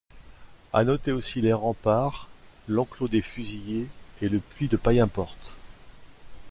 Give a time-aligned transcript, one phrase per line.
[0.73, 2.27] À noter aussi les remparts,
[2.67, 3.85] l'enclos des fusillés
[4.23, 5.55] et le puits de Païenporte.